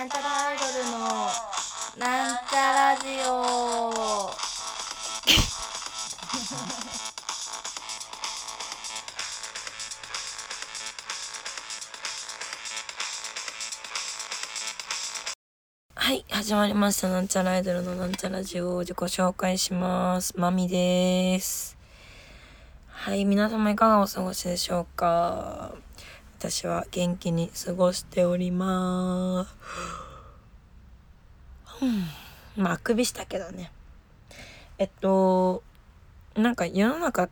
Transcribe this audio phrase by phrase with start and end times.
[0.00, 0.98] なんちゃらアイドルの
[1.98, 4.30] なんちゃラジオ。
[15.94, 17.08] はい始まりました。
[17.10, 18.78] なんちゃらアイドルのなんちゃラジオ。
[18.78, 20.32] 自己紹介します。
[20.38, 21.76] まみです。
[22.88, 25.72] はい皆様いかがお過ごしでしょうか？
[26.40, 29.54] 私は元気に過ごしております。
[31.82, 32.62] うん。
[32.62, 33.70] まああくびしたけどね。
[34.78, 35.62] えっと
[36.34, 37.30] なんか世の中っ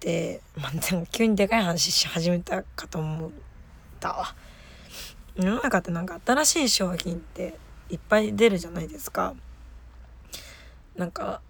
[0.00, 3.30] てまあ、でも急にでかい話し始めたかと思っ
[4.00, 4.34] たわ。
[5.34, 7.58] 世の中ってなんか新しい商品って
[7.90, 9.34] いっぱい出るじゃないですか。
[10.96, 11.42] なんか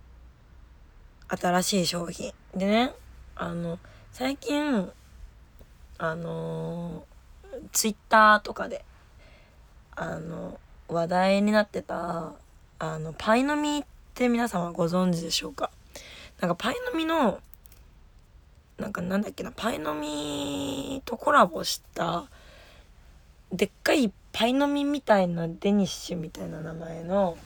[1.28, 2.32] 新しい商品。
[2.56, 2.94] でね
[3.36, 3.78] あの
[4.10, 4.90] 最近
[5.98, 7.04] あの
[7.72, 8.84] ツイッターとかで
[9.94, 12.32] あの話題になってた
[12.78, 13.84] あのパイの実っ
[14.14, 15.70] て皆様ご存知でしょうか？
[16.40, 17.40] なんかパイの実の
[18.78, 22.26] なんかなんだっけなパイの実とコラボした
[23.50, 27.38] でっかいパイの実みたいなデニッシュみたいな名前の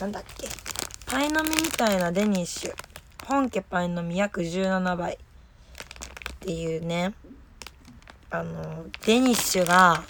[0.00, 0.46] なんだっけ？
[1.06, 2.74] パイの実みたいなデニッシュ。
[3.26, 5.18] 本家パイの実約17倍。
[6.40, 7.14] っていうね
[8.30, 10.02] あのデニッシュが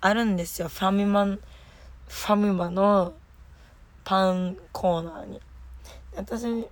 [0.00, 0.68] あるんですよ。
[0.68, 3.14] ファミマファミマの
[4.04, 5.40] パンコーナーに。
[6.16, 6.68] 私フ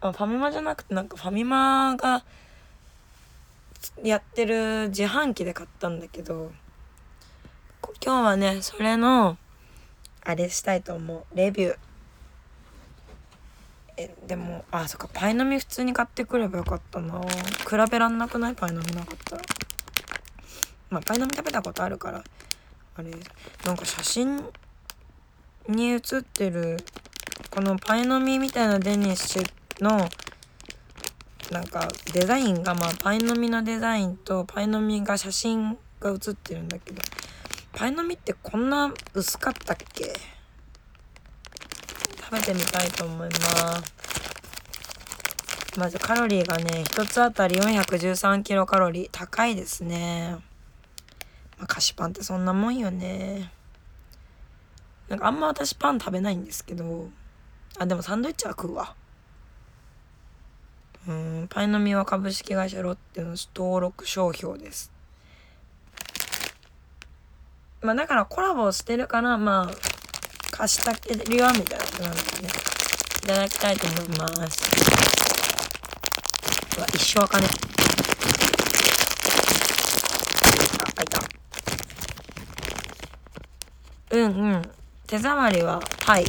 [0.00, 2.24] ァミマじゃなくてなんかファミマが
[4.02, 6.52] やってる自販機で買ったんだけど
[8.04, 9.38] 今日はねそれの
[10.22, 11.36] あれしたいと思う。
[11.36, 11.76] レビュー。
[13.96, 17.20] えでもあそっかパイの実普通に買ってくればよかったな。
[17.20, 18.54] 比べらんなくない？
[18.54, 19.42] パイの実なかったら
[20.90, 22.24] まあパイの実食べたことあるから。
[22.96, 23.10] あれ
[23.64, 24.44] なんか写真
[25.68, 26.76] に写ってる
[27.50, 29.44] このパイの実みたいなデニッシュ
[29.82, 30.08] の
[31.50, 37.02] なんかデザインがまあパイの実のデザインとパイの実が写真が写ってるんだけど。
[37.76, 40.12] パイの実ってこんな薄かったっけ？
[42.20, 43.34] 食べてみたいと思いま
[43.82, 43.93] す。
[45.76, 49.08] まずカロリーがね1つあたり413キロカロリー。
[49.10, 50.36] 高いですね。
[51.58, 53.50] まあ菓子パンってそんなもんよね。
[55.08, 57.08] なんかあんま私パン食べないんですけど。
[57.78, 58.94] あでもサンドイッチは食うわ。
[61.08, 64.92] うんパイの実は株式会社ロッテの登録商標です。
[67.82, 69.74] まあだからコラボしてるからまあ
[70.52, 72.48] 貸したけるよみたいなことなんでね。
[73.24, 75.33] いただきたいと思います。
[76.76, 77.46] うわ一生開かね
[80.78, 81.20] あ開いた。
[84.16, 84.62] うんうん。
[85.06, 86.24] 手触りはパイ。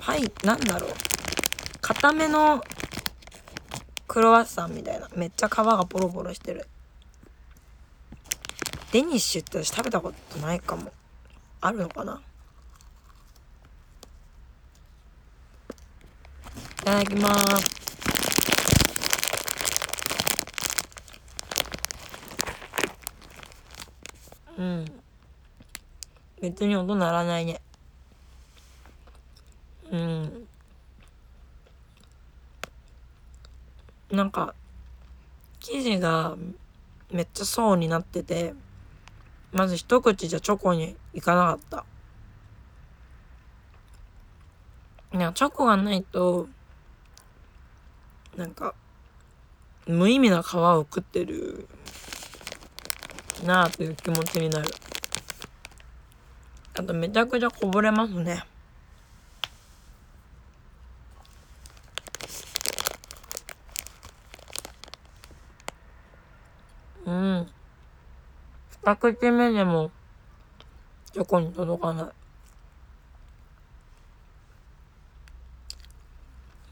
[0.00, 0.90] パイなんだろう。
[1.80, 2.62] 固めの
[4.08, 5.08] クロワッサンみたいな。
[5.16, 6.68] めっちゃ皮がポロポロしてる。
[8.92, 10.92] デニッシュって私食べたことないかも。
[11.60, 12.20] あるのかな。
[16.80, 17.81] いただきます。
[24.58, 24.84] うん。
[26.40, 27.60] 別に音鳴らないね。
[29.90, 30.48] うん。
[34.10, 34.54] なんか
[35.60, 36.36] 生地が
[37.10, 38.54] めっちゃ層になってて
[39.52, 41.84] まず一口じゃチョコにいかなかった。
[45.14, 46.48] いやチョコがないと
[48.36, 48.74] なんか
[49.86, 51.68] 無意味な皮を食ってる。
[53.42, 54.70] なあという気持ちになる。
[56.74, 58.44] あとめちゃくちゃこぼれますね。
[67.04, 67.48] うん。
[68.84, 69.90] 二口目でも
[71.12, 72.06] チョコに届かない。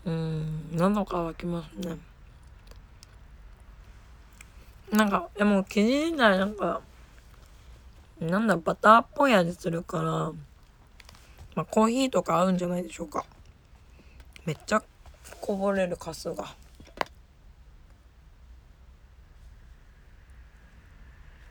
[0.06, 0.76] うん。
[0.76, 2.09] 喉乾きますね。
[4.92, 6.80] なんかでも生地自体なんか
[8.20, 10.32] なんだバターっぽい味するから
[11.54, 13.24] まあコーヒーとか合うんじゃないでしょうか。
[14.46, 14.82] めっちゃ
[15.40, 16.54] こぼれるカスが。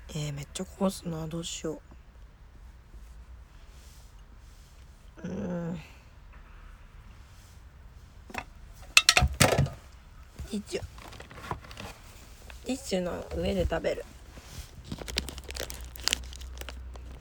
[0.10, 1.82] えー、めっちゃこぼすなどうしよ
[5.24, 5.28] う。
[5.28, 5.80] うん。
[10.50, 10.82] ティ
[12.90, 14.06] ッシュの上で食べる。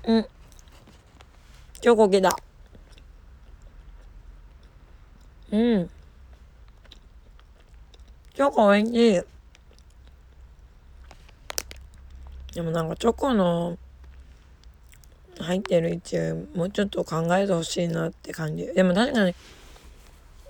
[0.04, 0.26] うん。
[1.82, 2.34] チョコケだ。
[5.52, 5.90] うん。
[8.34, 9.20] チョコおいしい。
[12.54, 13.76] でもなんかチョコの
[15.38, 16.16] 入ってる位置
[16.56, 18.66] もうちょっと考えてほしいなって感じ。
[18.66, 19.34] でも確かに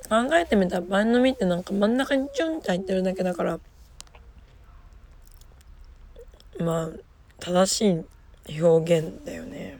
[0.08, 3.58] 考えてみたらパンの実ってなんか真ん中にチュンって入ってるだけだから
[6.58, 6.88] まあ
[7.40, 8.04] 正し
[8.50, 9.78] い表現だよね。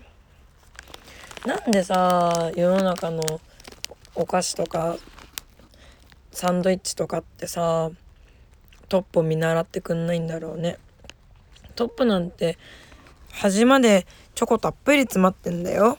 [1.47, 3.23] なんでさ世の中の
[4.15, 4.97] お菓子とか
[6.33, 7.91] サンドイッチとかってさ
[8.89, 10.79] トップを見習ってくんないんだろうね。
[11.75, 12.59] トップなんて
[13.31, 15.99] 端までチョコたっぷり詰まってんだよ。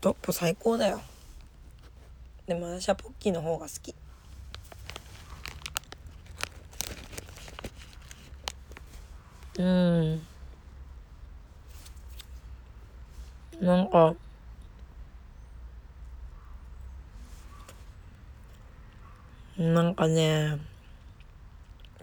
[0.00, 1.00] トップ最高だよ。
[2.46, 3.94] でも私はポッキーの方が好き。
[9.58, 10.22] うん。
[13.60, 14.14] なんか。
[19.58, 20.58] なんかね。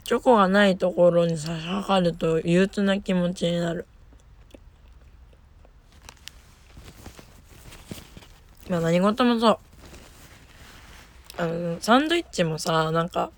[0.03, 3.87] チョコがないところに差し掛かると憂鬱な気持ちになる。
[8.69, 9.59] まあ何事もそう。
[11.37, 13.31] あのサンドイッチもさなんか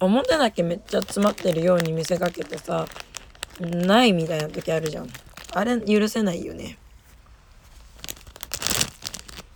[0.00, 2.86] 表だけめっちゃ詰まってるように見せかけてさ
[3.60, 5.08] ないみたいな時あるじゃん。
[5.52, 6.78] あれ許せないよね。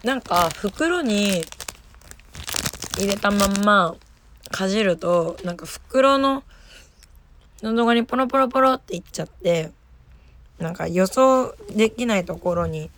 [0.02, 1.42] なんか袋に
[2.98, 3.96] 入れたまんま
[4.50, 6.44] かじるとなんか袋の
[7.62, 9.70] 喉側にポロポロポロっていっちゃって
[10.58, 12.90] なんか予想できないところに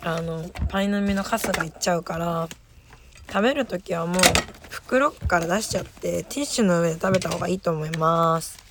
[0.00, 2.48] あのパイの実のカスがいっちゃうから
[3.28, 4.16] 食べる時はもう
[4.70, 8.61] 袋から出しちゃってティッシュの上で食べた方がいいと思います。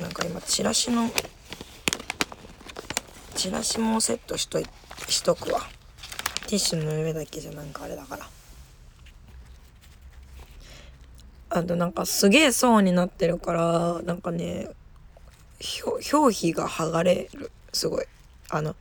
[0.00, 1.08] なんか今チラシの
[3.34, 4.66] チラシもセットしとい
[5.08, 5.60] しとくわ。
[6.46, 8.28] ティッシュの上だけじゃなんかあれだから。
[11.50, 14.70] あとなんかすげえ層になってるからなんかね
[16.12, 17.50] 表皮が剥がれる。
[17.72, 18.04] すごい。
[18.50, 18.74] あの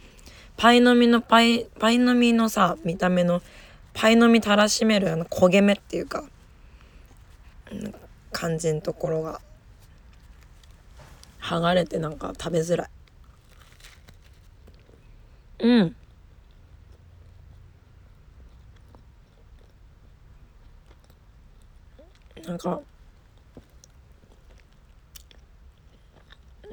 [0.58, 3.42] パイの実のパイパイの実のさ見た目の
[3.94, 6.24] パイの実たらしめるあの焦げ目っていうか、
[8.32, 9.42] 感じのところが
[11.52, 12.90] 剥がれてなんか食べづらい。
[15.60, 15.96] うん。
[22.48, 22.82] なんか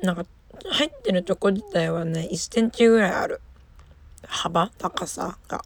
[0.00, 0.24] なんか
[0.70, 3.40] 入ってるとこ自体はね1センチぐらいある。
[4.28, 4.70] 幅？
[4.78, 5.64] 高さが。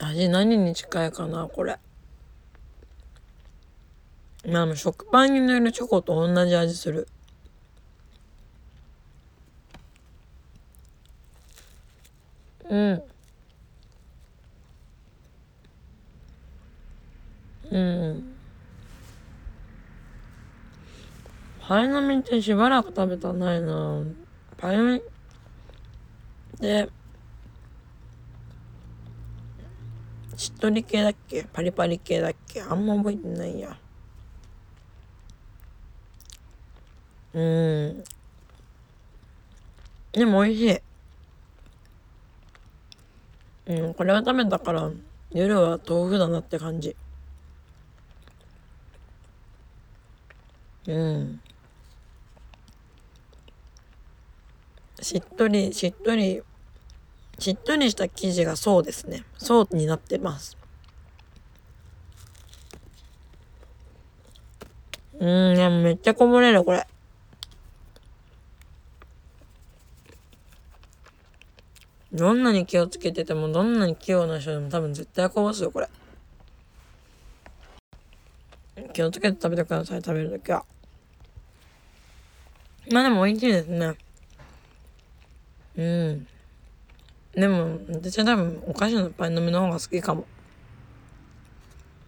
[0.00, 1.78] 味何に近いかなこれ
[4.48, 7.06] まあ食パンに塗るチョコと同じ味する。
[12.68, 13.02] うん。
[17.70, 18.34] うん。
[21.60, 24.02] パイの実ってしばらく食べたないな。
[24.56, 25.02] パイの実
[26.60, 26.88] で
[30.36, 31.46] しっとり系だっけ？
[31.52, 32.62] パリパリ系だっけ？
[32.62, 33.78] あんま覚えてないや。
[37.34, 38.04] うん。
[40.12, 40.82] でも美味しい。
[43.64, 44.90] うんこれは食べたから
[45.30, 46.94] 夜は豆腐だなって感じ。
[50.86, 51.40] うん。
[55.00, 56.42] しっとりしっとり
[57.38, 59.24] しっとりした生地がそうですね。
[59.38, 60.56] 層になってます。
[65.18, 66.86] うんでもめっちゃこぼれるこれ。
[72.12, 75.88] どんなに気をつけててもどんなに器用な人でも多分絶対こぼすよこれ。
[78.92, 80.64] 気をつけて食べてください食べるときは。
[82.90, 83.94] まあでも美味しいですね。
[85.76, 86.26] うん。
[87.32, 90.26] でも私は多分お菓子のパイの実の方が好きかも。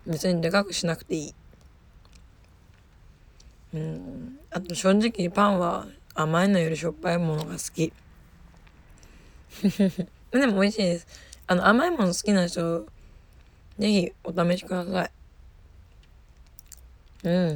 [0.07, 1.35] 別にでかくしなくていい。
[3.73, 4.39] うん。
[4.51, 7.91] あと正直パンは甘いのよりしょっぱいものが好き。
[10.33, 11.07] でも美味しいです。
[11.47, 12.87] あの甘いもの好きな人
[13.79, 15.11] ぜひお試しください。
[17.29, 17.53] う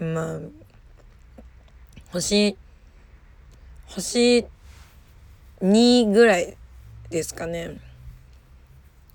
[0.00, 0.14] ん。
[0.14, 0.40] まあ
[2.10, 2.56] 星
[3.86, 4.46] 星
[5.60, 6.56] 2ぐらい
[7.10, 7.78] ですかね。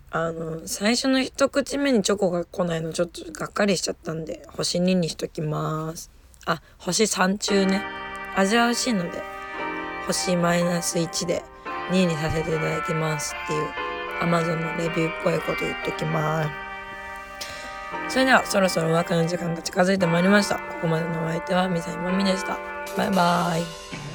[0.09, 6.09] あの最初の一口目にチョコが来ないのちょっとがっかりしちゃったんで星2にしときます。
[6.45, 7.83] あ星3中ね。
[8.35, 9.36] 味は美味しいので。
[10.07, 11.43] 星マイナス1で
[11.91, 13.67] 2にさせていただきますっていう
[14.21, 16.49] Amazon のレビューっぽいこと言っときます。
[18.09, 20.55] それではそろそろお別れの時間が近づいてまいりました。
[20.55, 22.57] ここまでのお相手はミサイマミでした。
[22.95, 24.06] バイバーイ。